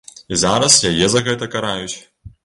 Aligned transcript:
І 0.35 0.37
зараз 0.43 0.77
яе 0.91 1.09
за 1.15 1.21
гэта 1.27 1.49
караюць. 1.57 1.93